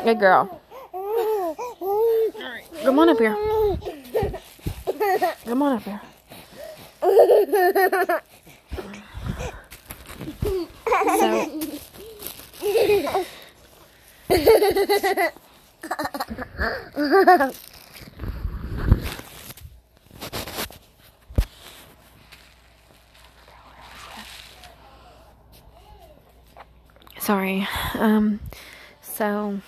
[0.04, 0.60] Good girl.
[2.82, 3.36] Come on up here.
[5.44, 6.00] Come on up here.
[11.18, 11.50] So,
[27.26, 27.66] sorry.
[27.94, 28.38] Um,
[29.02, 29.60] so.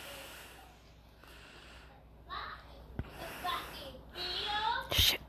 [4.93, 5.21] Shit.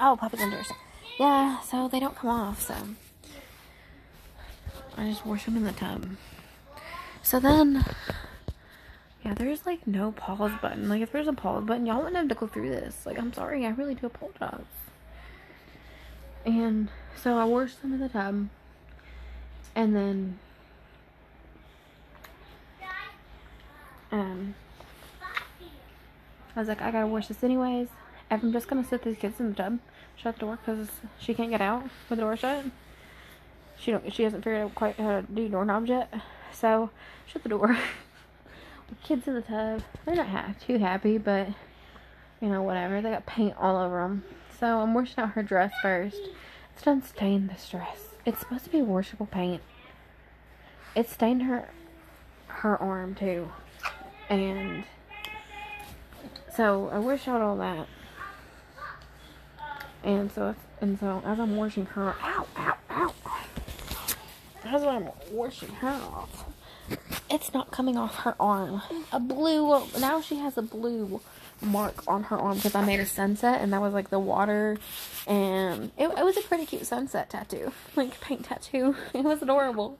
[0.00, 0.70] Oh, Papa's indoors.
[1.18, 2.74] Yeah, so they don't come off, so.
[4.98, 6.08] I just wash them in the tub.
[7.22, 7.84] So then,
[9.24, 10.88] yeah, there's like no pause button.
[10.88, 13.06] Like, if there's a pause button, y'all wouldn't have to go through this.
[13.06, 14.64] Like, I'm sorry, I really do apologize.
[16.44, 16.88] And
[17.22, 18.48] so I washed them in the tub.
[19.76, 20.38] And then,
[24.10, 24.54] um,
[26.56, 27.86] I was like, I gotta wash this anyways.
[28.32, 29.78] If I'm just gonna sit these kids in the tub,
[30.16, 30.88] shut the door because
[31.20, 32.64] she can't get out with the door shut.
[33.80, 34.12] She don't.
[34.12, 36.12] She hasn't figured out quite how to do doorknobs yet.
[36.52, 36.90] So
[37.26, 37.78] shut the door.
[39.04, 39.82] kids in the tub.
[40.04, 41.48] They're not ha- too happy, but
[42.40, 43.00] you know whatever.
[43.00, 44.24] They got paint all over them.
[44.58, 46.20] So I'm washing out her dress first.
[46.74, 48.14] It's done stained this dress.
[48.24, 49.62] It's supposed to be washable paint.
[50.94, 51.68] It stained her
[52.46, 53.50] her arm too.
[54.28, 54.84] And
[56.54, 57.86] so I washed out all that.
[60.02, 62.76] And so and so as I'm washing her ow ow
[64.68, 66.44] as I'm washing her off,
[67.30, 68.82] it's not coming off her arm.
[69.12, 71.20] A blue now she has a blue
[71.60, 74.78] mark on her arm because I made a sunset and that was like the water
[75.26, 77.72] and it, it was a pretty cute sunset tattoo.
[77.96, 78.94] Like paint tattoo.
[79.14, 79.98] It was adorable.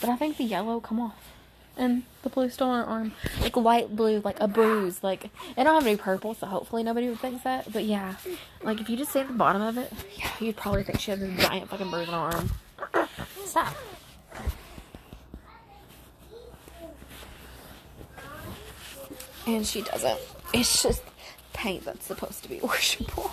[0.00, 1.32] But I think the yellow come off.
[1.76, 3.12] And the blue still on her arm.
[3.40, 5.02] Like light blue, like a bruise.
[5.02, 7.72] Like it don't have any purple, so hopefully nobody would think that.
[7.72, 8.16] But yeah.
[8.62, 11.22] Like if you just see the bottom of it, yeah, you'd probably think she has
[11.22, 12.50] a giant fucking bruise on her arm.
[13.44, 13.74] Stop.
[19.46, 20.20] And she doesn't.
[20.52, 21.02] It's just
[21.52, 23.32] paint that's supposed to be washable.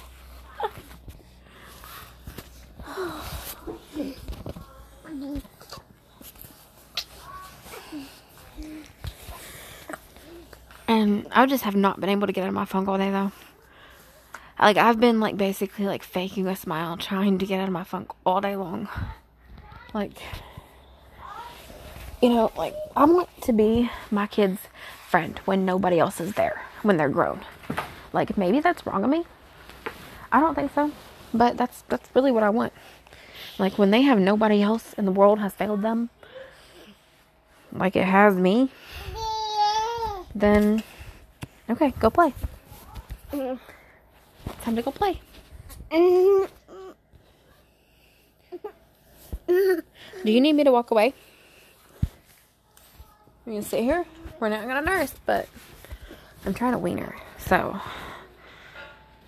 [10.88, 13.12] and I just have not been able to get out of my funk all day
[13.12, 13.32] though.
[14.60, 17.84] Like I've been like basically like faking a smile, trying to get out of my
[17.84, 18.88] funk all day long.
[19.93, 20.14] Like
[22.22, 24.60] you know, like I want to be my kids'
[25.08, 27.39] friend when nobody else is there, when they're grown.
[28.12, 29.26] Like maybe that's wrong of me.
[30.32, 30.91] I don't think so.
[31.34, 32.74] But that's that's really what I want.
[33.58, 36.10] Like when they have nobody else and the world has failed them,
[37.72, 38.70] like it has me,
[40.36, 40.84] then
[41.70, 42.34] okay, go play.
[43.32, 45.22] Time to go play.
[49.47, 51.14] Do you need me to walk away?
[53.45, 54.05] You gonna sit here.
[54.39, 55.47] We're not gonna nurse, but
[56.45, 57.15] I'm trying to wean her.
[57.38, 57.79] So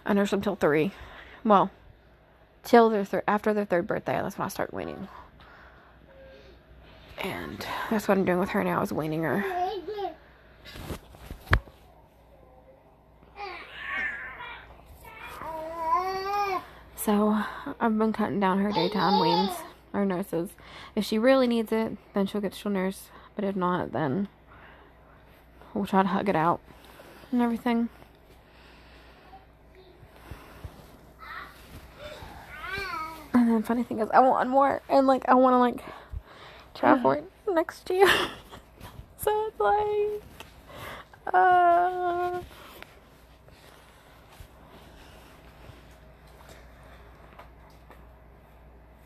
[0.05, 0.91] I nurse them till three.
[1.43, 1.71] Well,
[2.63, 4.19] till their thir- after their third birthday.
[4.21, 5.07] That's when I start weaning.
[7.17, 9.43] And that's what I'm doing with her now is weaning her.
[16.95, 17.41] So
[17.79, 19.51] I've been cutting down her daytime weans
[19.93, 20.49] or nurses.
[20.95, 23.09] If she really needs it, then she'll get she'll nurse.
[23.35, 24.27] But if not, then
[25.73, 26.59] we'll try to hug it out
[27.31, 27.89] and everything.
[33.33, 35.83] And then funny thing is, I want more, and like I want to like
[36.73, 38.07] try for it next year.
[39.17, 42.39] so it's like, uh.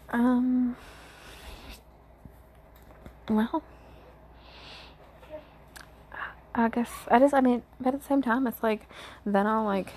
[0.10, 0.76] Um.
[3.28, 3.64] Well,
[6.56, 8.88] I guess I just I mean, but at the same time, it's like
[9.26, 9.94] then I'll like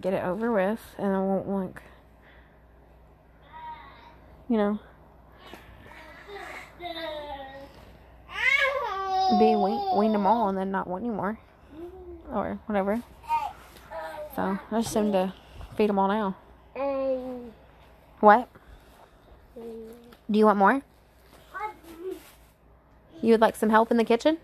[0.00, 1.82] get it over with, and I won't like,
[4.48, 4.78] you know,
[9.38, 11.38] be wean, wean them all and then not want any more
[12.32, 13.02] or whatever.
[14.34, 15.32] So I just seem to
[15.76, 16.36] feed them all now.
[18.20, 18.48] What?
[19.54, 20.82] Do you want more?
[23.20, 24.38] You would like some help in the kitchen?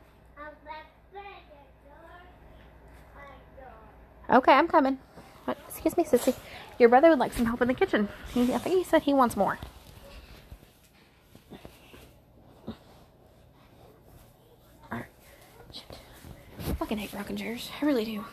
[4.30, 4.98] Okay, I'm coming.
[5.46, 5.56] What?
[5.68, 6.34] Excuse me, sissy.
[6.78, 8.08] Your brother would like some help in the kitchen.
[8.34, 9.58] He, I think he said he wants more.
[14.92, 15.06] Alright.
[16.78, 17.70] Fucking hate rocking chairs.
[17.80, 18.24] I really do.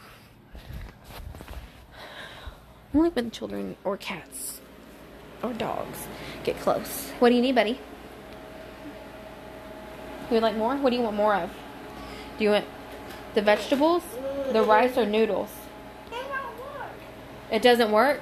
[2.94, 4.60] Only when children or cats
[5.42, 6.08] or dogs
[6.44, 7.12] get close.
[7.20, 7.80] What do you need, buddy?
[10.30, 10.76] You would like more?
[10.76, 11.50] What do you want more of?
[12.38, 12.66] Do you want
[13.34, 14.04] the vegetables,
[14.52, 15.50] the rice, or noodles?
[17.56, 18.20] It doesn't work?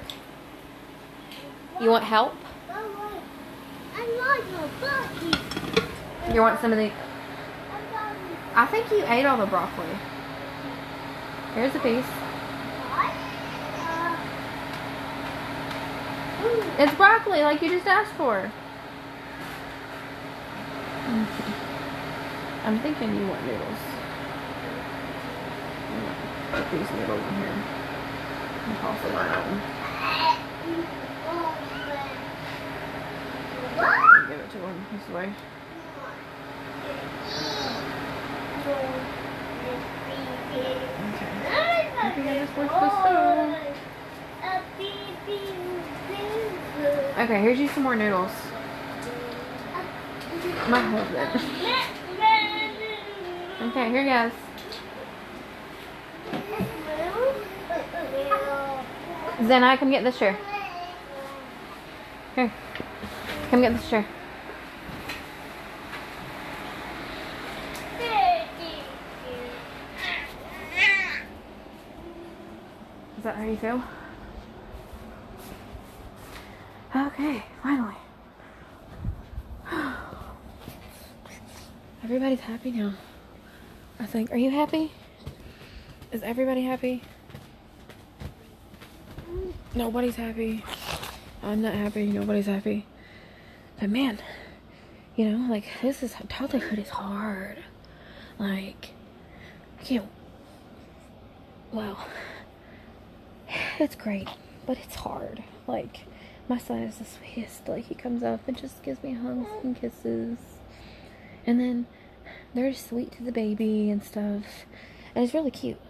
[1.80, 2.34] You want help?
[6.32, 6.92] You want some of the.
[8.54, 9.88] I think you ate all the broccoli.
[11.54, 12.06] Here's a piece.
[16.78, 18.38] It's broccoli, like you just asked for.
[22.64, 23.78] I'm thinking you want noodles.
[26.52, 27.83] Put these noodles in here.
[28.66, 29.60] And toss them around.
[34.28, 35.32] Give it to him this way.
[41.14, 41.32] Okay.
[42.00, 42.74] I think I just worked.
[47.18, 48.32] Okay, here's you some more noodles.
[50.68, 51.40] My husband.
[53.64, 54.04] Okay, here
[59.38, 59.50] goes.
[59.50, 60.36] I come get this chair.
[62.34, 62.52] Here.
[63.50, 64.06] Come get this chair.
[73.16, 73.82] Is that how you feel?
[76.94, 77.94] Okay, finally.
[82.04, 82.92] Everybody's happy now.
[83.98, 84.30] I think.
[84.30, 84.92] Are you happy?
[86.12, 87.02] Is everybody happy?
[89.76, 90.62] Nobody's happy.
[91.42, 92.06] I'm not happy.
[92.06, 92.86] Nobody's happy.
[93.80, 94.20] But man,
[95.16, 97.58] you know, like this is toddlerhood is hard.
[98.38, 98.90] Like,
[99.86, 100.08] you know,
[101.72, 102.06] well,
[103.80, 104.28] it's great,
[104.64, 105.42] but it's hard.
[105.66, 106.02] Like,
[106.48, 107.66] my son is the sweetest.
[107.66, 110.38] Like, he comes up and just gives me hugs and kisses,
[111.46, 111.86] and then
[112.54, 114.66] they're sweet to the baby and stuff,
[115.14, 115.80] and it's really cute.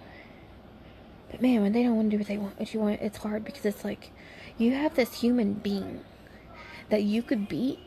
[1.35, 3.19] But man, when they don't want to do what they want, what you want, it's
[3.19, 4.13] hard because it's like
[4.57, 6.05] you have this human being
[6.91, 7.81] that you could beat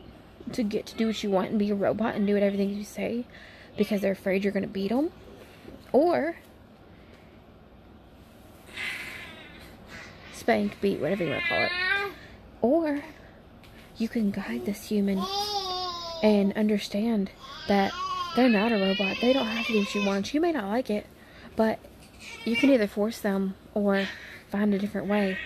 [0.52, 2.68] to get to do what you want and be a robot and do what everything
[2.68, 3.24] you say
[3.78, 5.12] because they're afraid you're going to beat them,
[5.92, 6.36] or
[10.34, 11.72] spank, beat, whatever you want to call it,
[12.60, 13.02] or
[13.96, 15.24] you can guide this human
[16.22, 17.30] and understand
[17.66, 17.92] that
[18.36, 19.16] they're not a robot.
[19.22, 20.34] They don't have to do what you want.
[20.34, 21.06] You may not like it,
[21.56, 21.78] but
[22.44, 24.06] you can either force them or
[24.50, 25.38] find a different way.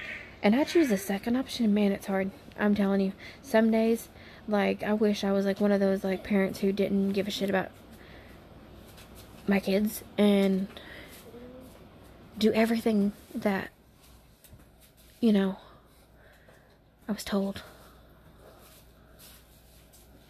[0.43, 1.73] And I choose the second option.
[1.73, 2.31] Man, it's hard.
[2.59, 3.13] I'm telling you.
[3.43, 4.09] Some days,
[4.49, 7.31] like, I wish I was like one of those like parents who didn't give a
[7.31, 7.71] shit about
[9.47, 10.69] my kids and
[12.39, 13.71] do everything that
[15.21, 15.59] you know
[17.09, 17.63] I was told.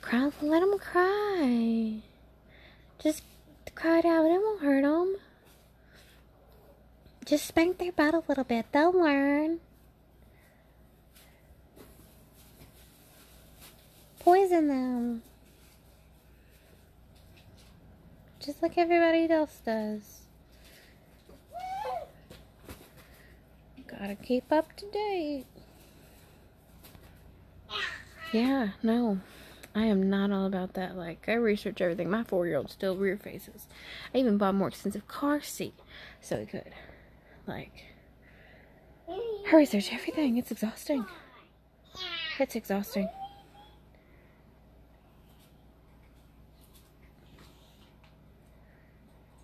[0.01, 2.01] Cry, let them cry.
[3.03, 3.23] Just
[3.75, 4.27] cry it out.
[4.27, 5.17] It won't hurt them.
[7.25, 8.67] Just spank their butt a little bit.
[8.73, 9.61] They'll learn.
[14.19, 15.23] Poison them.
[18.41, 20.23] Just like everybody else does.
[23.87, 25.47] Gotta keep up to date.
[28.33, 29.21] Yeah, no.
[29.75, 30.97] I am not all about that.
[30.97, 32.11] Like, I research everything.
[32.11, 33.67] My four year old still rear faces.
[34.15, 35.75] I even bought more expensive car seat
[36.21, 36.73] so he could.
[37.47, 37.85] Like,
[39.09, 40.37] I research everything.
[40.37, 41.05] It's exhausting.
[42.39, 43.09] It's exhausting.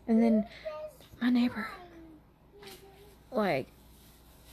[0.06, 0.46] And then
[1.20, 1.68] my neighbor,
[3.30, 3.66] like,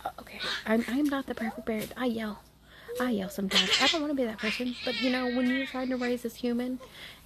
[0.04, 1.93] uh, okay, I'm, I'm not the perfect parent.
[1.96, 2.41] I yell.
[3.00, 3.70] I yell sometimes.
[3.82, 4.76] I don't want to be that person.
[4.84, 6.80] But, you know, when you're trying to raise this human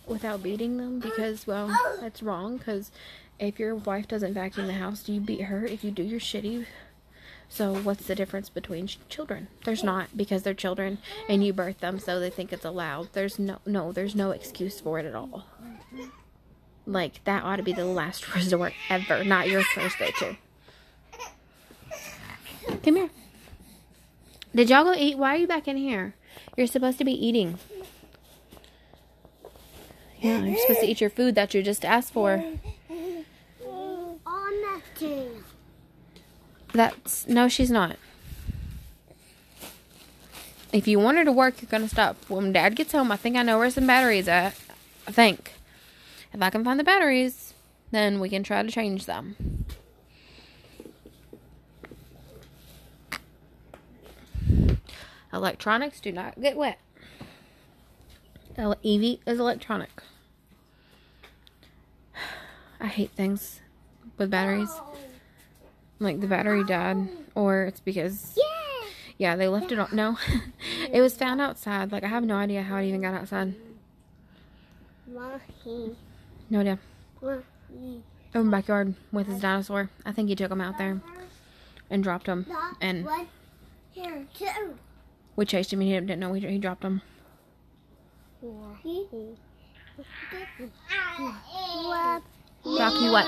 [0.06, 2.58] without beating them, because, well, that's wrong.
[2.58, 2.92] Because
[3.40, 5.66] if your wife doesn't vacuum the house, do you beat her?
[5.66, 6.66] If you do, you're shitty.
[7.48, 9.48] So, what's the difference between ch- children?
[9.66, 13.14] There's not because they're children and you birth them, so they think it's allowed.
[13.14, 15.46] There's no, no, there's no excuse for it at all.
[16.86, 20.38] Like, that ought to be the last resort ever, not your first go to.
[22.84, 23.10] Come here.
[24.54, 25.18] Did y'all go eat?
[25.18, 26.14] Why are you back in here?
[26.56, 27.58] You're supposed to be eating.
[30.20, 32.44] Yeah, you're supposed to eat your food that you just asked for.
[36.74, 37.98] That's no, she's not.
[40.72, 42.18] If you want her to work, you're gonna stop.
[42.28, 44.56] When Dad gets home, I think I know where some batteries at.
[45.08, 45.54] I think.
[46.32, 47.54] If I can find the batteries,
[47.92, 49.66] then we can try to change them.
[55.34, 56.80] Electronics do not get wet.
[58.84, 60.04] Evie is electronic.
[62.80, 63.62] I hate things
[64.18, 64.70] with batteries.
[66.00, 68.88] Like the battery died, or it's because Yeah.
[69.18, 69.90] yeah, they left it on.
[69.92, 70.18] No,
[70.92, 71.92] it was found outside.
[71.92, 73.56] Like I have no idea how it even got outside.
[76.50, 76.80] No idea.
[77.22, 77.42] Mahi.
[78.34, 79.90] Over in the backyard with his dinosaur.
[80.06, 81.02] I think he took him out there
[81.90, 82.46] and dropped him,
[82.80, 83.28] and One.
[83.92, 84.76] Here, two.
[85.36, 85.82] we chased him.
[85.82, 87.02] and He didn't know he, he dropped him.
[92.66, 93.28] Rocky, what?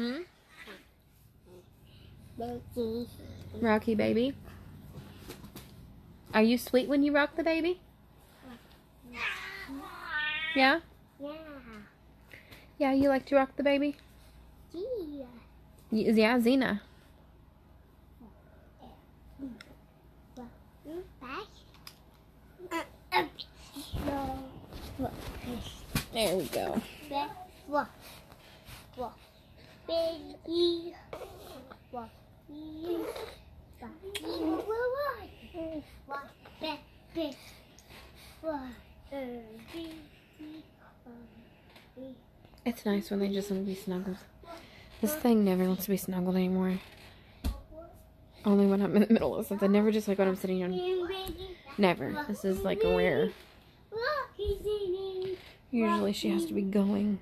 [0.00, 0.22] Hmm.
[2.38, 3.06] Mahi.
[3.60, 4.34] Rocky baby.
[6.32, 7.80] Are you sweet when you rock the baby?
[9.12, 9.20] Yeah.
[10.56, 10.80] Yeah.
[12.78, 13.96] Yeah, you like to rock the baby.
[14.72, 15.26] Yeah.
[15.90, 16.38] Yeah.
[24.06, 24.40] No.
[26.14, 26.80] There we go.
[31.90, 32.10] Walk.
[42.64, 44.16] It's nice when they just want to be snuggled.
[45.00, 46.78] This thing never wants to be snuggled anymore.
[48.44, 49.72] Only when I'm in the middle of something.
[49.72, 51.08] Never just like when I'm sitting on.
[51.78, 52.24] Never.
[52.28, 53.30] This is like rare.
[55.72, 57.18] Usually she has to be going.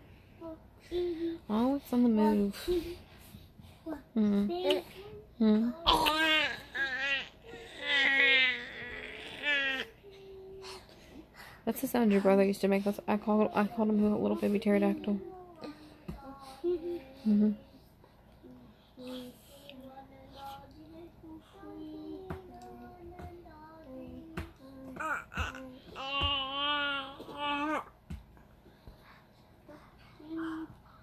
[1.51, 2.71] Oh, it's on the move.
[4.17, 4.83] Mm.
[5.41, 5.73] Mm.
[11.65, 12.85] That's the sound your brother used to make.
[12.85, 15.21] That's, I called I called him a little baby pterodactyl.
[17.25, 17.51] hmm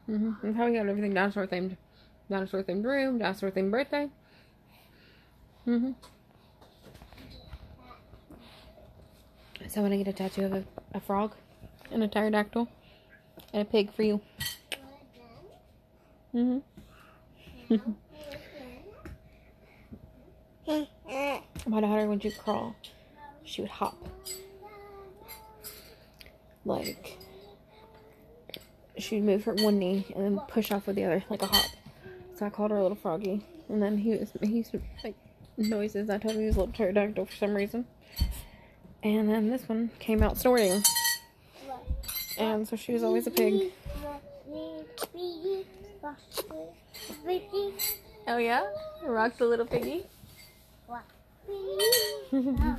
[0.05, 1.77] hmm And how we got everything dinosaur themed,
[2.29, 4.09] dinosaur themed room, dinosaur themed birthday.
[5.65, 5.91] hmm
[9.67, 11.33] So when I get a tattoo of a, a frog
[11.91, 12.67] and a pterodactyl
[13.51, 14.21] and a pig for you.
[16.31, 16.59] hmm
[21.67, 22.75] My daughter, when she would crawl,
[23.43, 23.97] she would hop.
[26.63, 27.17] Like,
[28.97, 31.65] she'd move her one knee and then push off with the other, like a hop.
[32.35, 33.45] So I called her a little froggy.
[33.69, 35.15] And then he was, he used to make
[35.57, 36.09] noises.
[36.09, 37.85] I told him he was a little pterodactyl for some reason.
[39.03, 40.83] And then this one came out snorting.
[42.37, 43.71] And so she was always a pig.
[48.27, 48.65] Oh yeah?
[49.03, 50.05] Rock the little piggy?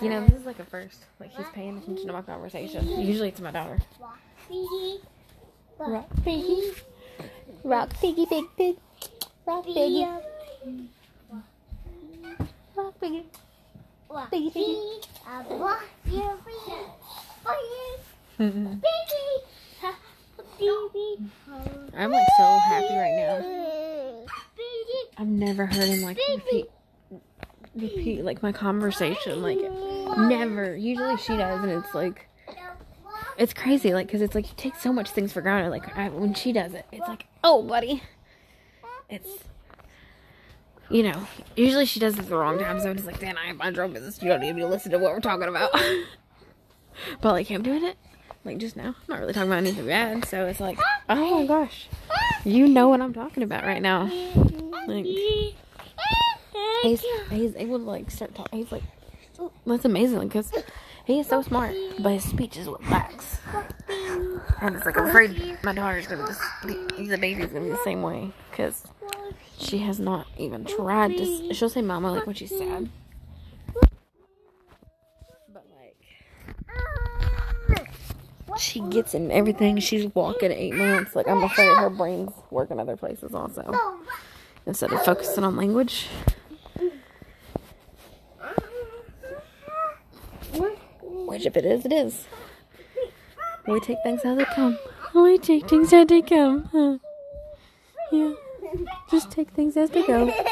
[0.00, 1.04] You know, this is like a first.
[1.18, 3.00] Like he's paying attention to my conversation.
[3.00, 3.78] Usually it's my daughter.
[5.78, 6.72] Rock piggy.
[7.64, 8.76] Rock piggy pig pig.
[9.46, 10.06] Rock piggy.
[12.76, 13.26] Rock piggy.
[14.30, 14.78] Piggy piggy.
[21.94, 24.24] I'm like so happy right now.
[25.18, 26.70] I've never heard him like repeat
[27.74, 29.58] repeat like my conversation like
[30.16, 30.74] never.
[30.74, 32.28] Usually she does and it's like
[33.38, 36.08] it's crazy like cuz it's like you take so much things for granted like I,
[36.08, 38.02] when she does it it's like oh buddy.
[39.08, 39.28] It's
[40.90, 41.26] you know
[41.56, 43.92] usually she does it the wrong time so it's like Dan I have my own
[43.92, 44.22] business.
[44.22, 45.70] You don't need me to listen to what we're talking about.
[47.20, 47.96] But like I'm doing it
[48.44, 50.78] like just now I'm not really talking about anything bad so it's like
[51.08, 51.88] oh my gosh.
[52.44, 54.10] You know what I'm talking about right now.
[54.86, 55.04] Like
[56.82, 58.58] he's he's able to like start talking.
[58.58, 58.82] He's like
[59.66, 60.50] that's amazing because
[61.08, 63.38] he is so smart, but his speech is what lacks.
[64.60, 66.74] And it's like I'm afraid my daughter's gonna just be,
[67.06, 68.84] the baby's gonna be the same way because
[69.56, 71.54] she has not even tried to.
[71.54, 72.90] She'll say "mama" like when she's sad,
[75.50, 75.96] but like
[78.58, 79.78] she gets in everything.
[79.78, 81.16] She's walking eight months.
[81.16, 83.74] Like I'm afraid her brain's working other places also
[84.66, 86.08] instead of focusing on language.
[91.26, 92.26] Which, if it is, it is.
[93.66, 94.78] We take things as they come.
[95.14, 96.68] We take things as they come.
[96.72, 96.98] Huh?
[98.10, 98.32] Yeah.
[99.10, 100.32] Just take things as they go.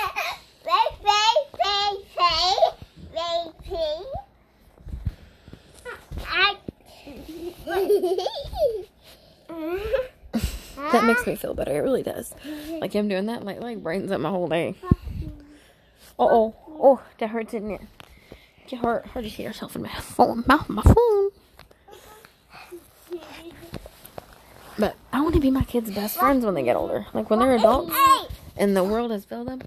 [10.92, 11.72] That makes me feel better.
[11.72, 12.34] It really does.
[12.80, 14.76] Like him doing that, like like brightens up my whole day.
[16.18, 16.54] Uh oh.
[16.68, 17.80] Oh, that hurts, didn't it?
[18.68, 19.06] Get hurt.
[19.06, 20.44] Hurt you see yourself in my phone.
[20.46, 21.30] Mouth my phone.
[24.78, 27.06] But I want to be my kids' best friends when they get older.
[27.14, 27.94] Like when they're adults
[28.56, 29.62] and the world has failed them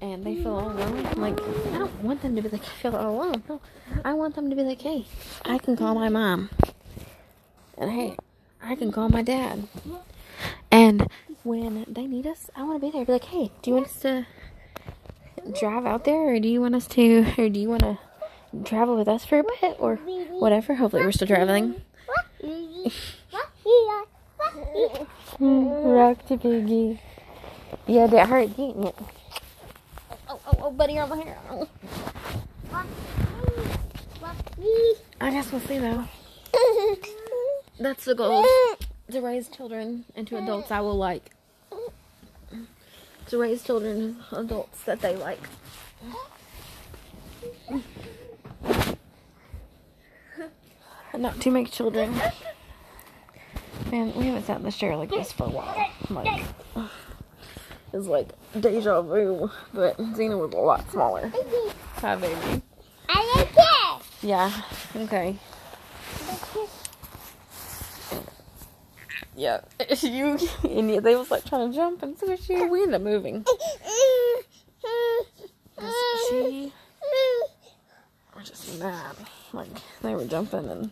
[0.00, 1.02] and they feel all alone.
[1.16, 3.42] Like I don't want them to be like feel all alone.
[3.48, 3.60] No,
[4.04, 5.04] I want them to be like, hey,
[5.44, 6.50] I can call my mom,
[7.76, 8.16] and hey,
[8.62, 9.68] I can call my dad.
[10.70, 11.08] And
[11.42, 13.04] when they need us, I want to be there.
[13.04, 14.26] Be like, hey, do you want us to
[15.58, 17.98] drive out there, or do you want us to, or do you want to
[18.64, 20.74] travel with us for a bit, or whatever?
[20.74, 21.80] Hopefully, we're still traveling.
[25.38, 27.00] Mm, rock to piggy.
[27.86, 28.94] Yeah, that hurt, didn't it?
[30.28, 31.38] Oh, oh, oh, buddy, my hair.
[31.50, 31.68] Oh.
[35.20, 36.04] I guess we'll see though.
[37.78, 38.44] That's the goal.
[39.10, 41.30] To raise children into adults I will like.
[43.28, 45.40] To raise children adults that they like.
[51.12, 52.14] And not to make children.
[53.90, 55.90] Man, we haven't sat in this chair like this for a while.
[56.08, 56.44] Like,
[57.92, 58.28] it's like
[58.60, 61.32] deja vu, but Xena was a lot smaller.
[61.96, 62.62] Hi, baby.
[63.08, 64.02] I like it.
[64.22, 64.52] Yeah.
[64.96, 65.36] Okay.
[69.36, 69.60] Yeah.
[70.02, 72.68] you and they was like trying to jump and squish you.
[72.68, 73.44] We ended up moving.
[75.76, 75.94] 'Cause
[76.28, 76.72] She
[78.36, 79.16] were just mad.
[79.52, 79.68] Like
[80.02, 80.90] they were jumping and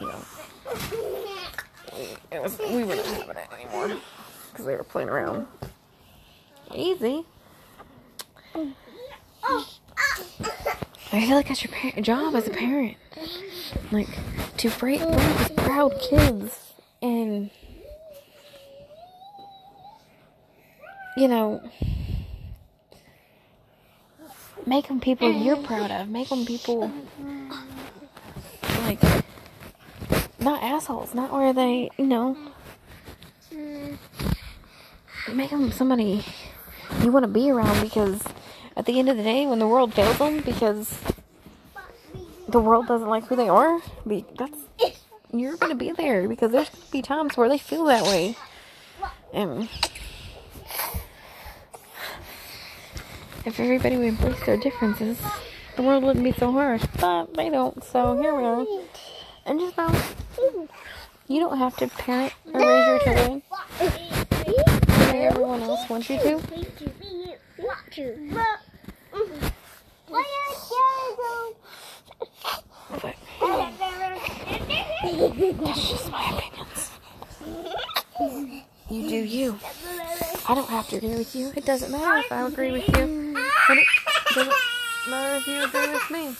[0.00, 0.20] you know
[2.30, 3.96] it was we weren't having it anymore
[4.50, 5.46] because they were playing around.
[6.74, 7.24] Easy.
[11.12, 12.96] I feel like that's your par- job as a parent.
[13.92, 14.08] Like,
[14.56, 17.50] to break raise proud kids and,
[21.16, 21.62] you know,
[24.66, 25.66] make them people you're mm-hmm.
[25.66, 26.08] proud of.
[26.08, 26.90] Make them people,
[27.20, 27.50] mm-hmm.
[28.86, 29.00] like,
[30.38, 31.14] not assholes.
[31.14, 32.36] Not where they, you know,
[33.52, 35.36] mm-hmm.
[35.36, 36.24] make them somebody
[37.02, 38.22] you want to be around because
[38.76, 40.98] at the end of the day, when the world fails them because
[42.48, 44.58] the world doesn't like who they are, that's
[45.32, 48.36] you're gonna be there because there's gonna be times where they feel that way,
[49.32, 49.68] and
[53.44, 55.18] if everybody would embrace their differences,
[55.76, 56.84] the world wouldn't be so harsh.
[57.00, 58.66] But they don't, so here we are.
[59.46, 59.94] And just know,
[61.28, 63.42] you don't have to parent or raise your children
[65.14, 66.40] the everyone else wants you to.
[75.00, 76.90] But that's just my opinions.
[78.90, 79.58] You do you.
[80.48, 81.52] I don't have to agree with you.
[81.56, 83.23] It doesn't matter if I agree with you.
[83.66, 83.86] And it
[84.34, 84.52] doesn't
[85.08, 86.36] matter if you agree with me.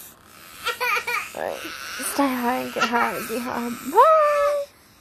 [1.36, 1.60] Alright.
[2.12, 3.70] Stay high get high be high.
[3.90, 4.64] Bye.